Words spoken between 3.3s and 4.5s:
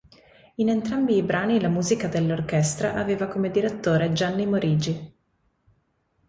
direttore Gianni